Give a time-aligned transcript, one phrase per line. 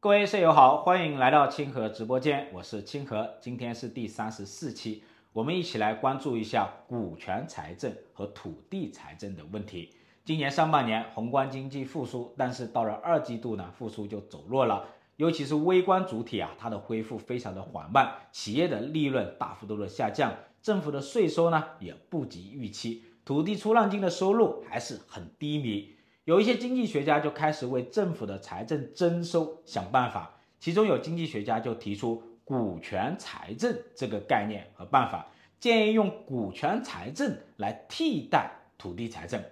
[0.00, 9.92] 各位舍友好，欢迎来到清河直播间，我是清河，今天是第三十四期，我们一起来关注一下股权财政和土地财政的问题。
[10.24, 25.96] 今年上半年宏观经济复苏，但是到了二季度呢，复苏就走弱了，尤其是微观主体啊，它的恢复非常的缓慢，企业的利润大幅度的下降，政府的税收呢也不及预期，土地出让金的收入还是很低迷。
[26.28, 35.26] 有一些经济学家就开始为政府的财政征收想办法，其中有经济学家就提出股权财政这个概念和办法，
[35.58, 39.42] 建议用股权财政来替代土地财政。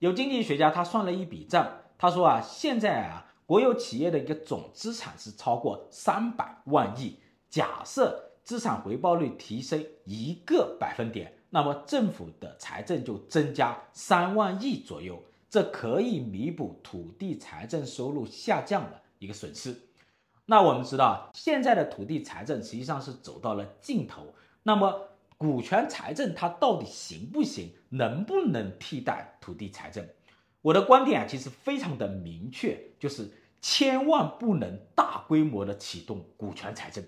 [0.00, 15.22] 有经济学家他算了一笔账，他说啊，现在啊国有企业的一个总资产是超过三百万亿，假设资产回报率提升一个百分点，那么政府的财政就增加三万亿左右。
[15.50, 19.74] 这可以弥补土地财政收入下降的一个损失。
[20.44, 24.34] 那我们知道，现在的土地财政实际上是走到了尽头。
[24.62, 27.70] 那么，股权财政它到底行不行？
[27.90, 30.06] 能不能替代土地财政？
[30.60, 33.30] 我的观点啊，其实非常的明确，就是
[33.62, 37.02] 千万不能大规模的启动股权财政。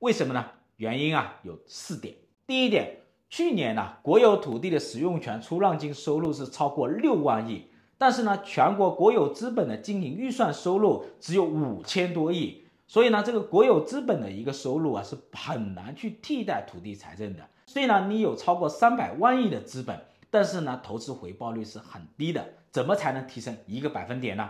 [0.00, 0.44] 为什么呢？
[0.76, 2.14] 原因啊有四点。
[2.46, 7.66] 第一点，去年呢，国有土地的使用权出让金收入是超过六万亿。
[7.98, 17.46] 但是呢，全国国有资本的经营预算收入只有五千多亿，所以呢，这个国有资本的一个收入啊，是很难去替代土地财政的。
[17.66, 24.48] 虽然你有超过三百万亿的资本，但是呢，投资回报率是很低的，怎么才能提升一个百分点呢？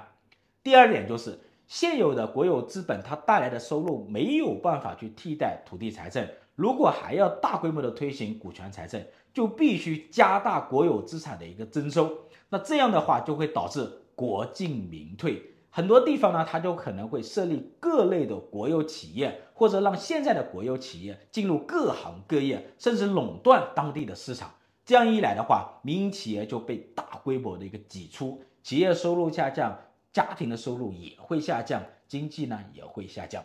[0.63, 9.01] 第二点就是现有的国有资本它带来的收入没有办法去替代土地财政，如果还要大规模的推行股权财政，
[9.33, 12.12] 就必须加大国有资产的一个征收。
[12.48, 24.51] 那这样的话就会导致国进民退，很多地方呢，它就可能会设立各类的国有企业，或者让现在的国有企业进入各行各业，甚至垄断当地的市场。
[24.84, 29.79] 这样一来的话，民营企业就被大规模的一个挤出，企业收入下降，
[30.13, 33.45] 家庭的收入也会下降，经济呢也会下降。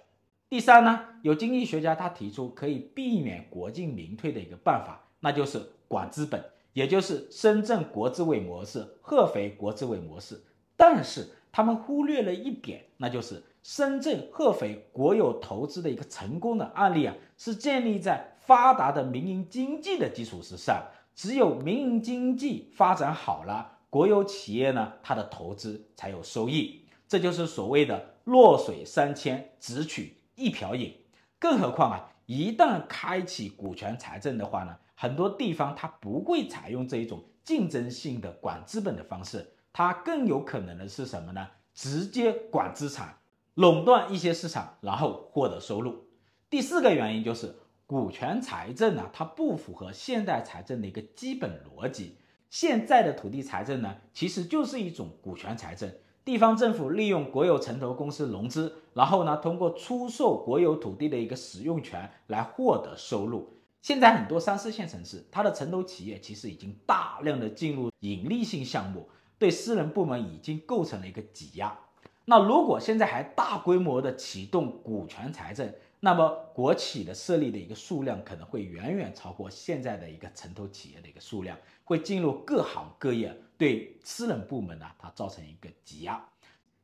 [0.53, 6.45] 第三呢，有经济学家他提出可以避免国进民退的一个办法，那就是管资本。
[6.73, 10.39] 也就是深圳国资委模式、合肥国资委模式，
[10.77, 20.83] 但是他们忽略了一点，那就是深圳、合肥国有投资的一个成功的案例啊，是建立在发达的民营经济的基础之上。
[21.15, 26.85] 只有民营经济发展好了，国有企业呢，它的投资才有收益。
[27.07, 30.95] 这就是所谓的弱水三千，只取一瓢饮。
[31.39, 41.47] 更何况啊，一旦开启股权财政的话呢，很多地方它不会采用这一种竞争性的管资本的方式，它更有可能的是什么呢？
[41.73, 43.17] 直接管资产，
[43.55, 46.05] 垄断一些市场，然后获得收入。
[46.49, 47.55] 第四个原因就是
[47.85, 52.17] 股权财政呢，它不符合现代财政的一个基本逻辑。
[52.49, 55.91] 现在的土地财政呢，其实就是一种股权财政，
[56.25, 63.49] 地方政府利用国有城投公司融资，然后呢，通过出售国有土地的一个使用权来获得收入。
[63.81, 71.77] 现在很多三四线城市，它的城投企业其实已经大量的进入盈利性项目，对私人部门已经构成了一个挤压。
[72.23, 75.69] 那如果现在还大规模的启动股权财政，
[75.99, 86.21] 那么国企的设立的一个数量可能会远远超过现在的一个城投企业的一个数量，会进入各行各业，对私人部门呢，它造成一个挤压。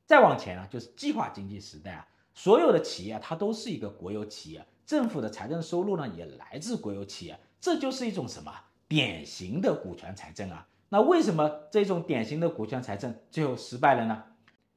[0.06, 4.66] 再往前呢，就是计划经济时代啊，所有的企业它都是一个国有企业。
[4.86, 8.50] 政府的财政收入呢，也来自国有企业，这就是一种什么
[8.88, 10.66] 典型的股权财政啊？
[10.88, 14.24] 那为什么这种典型的股权财政最后失败了呢？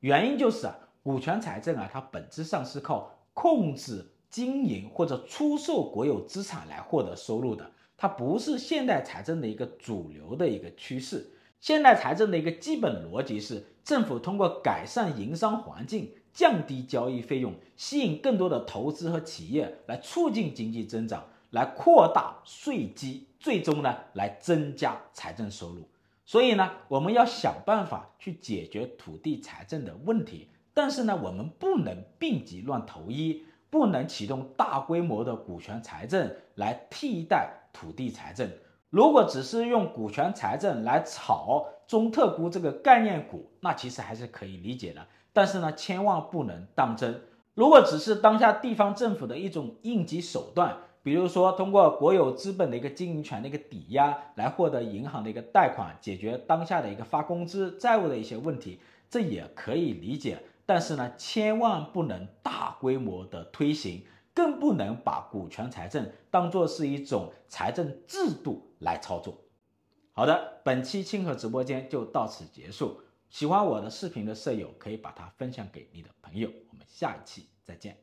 [0.00, 11.28] 原因就是啊，股权财政啊，它本质上是靠控制、经营或者出售国有资产来获得收入的，它不是现代财政的一个主流的一个趋势。
[11.62, 16.12] 现代财政的一个基本逻辑是，政府通过改善营商环境。
[16.32, 25.86] 降低交易费用，吸引更多的投资和企业来促进经济增长，来扩大税基，最终呢来增加财政收入。
[26.24, 38.50] 所以呢，我们要想办法去解决土地财政的问题，但是呢，我们不能病急乱投医，不能启动大规模的股权财政来替代土地财政。
[38.92, 45.00] 如果只是用股权财政来炒中特估这个概念股，那其实还是可以理解的。
[45.32, 47.22] 但是呢，千万不能当真。
[47.54, 58.78] 如果只是当下地方政府的一种应急手段，比如说通过国有资本的一个经营权的一个抵押来获得银行的一个贷款，解决当下的一个发工资债务的一些问题，
[59.08, 60.38] 这也可以理解。
[60.66, 64.04] 但是呢，千万不能大规模的推行，
[64.34, 69.38] 更不能把股权财政当作是一种财政制度来操作。
[70.12, 73.00] 好的，本期清河直播间就到此结束。
[73.30, 76.50] 喜欢我的视频的舍友可以把它分享给你的朋友。
[76.70, 77.96] 我们下一期再见。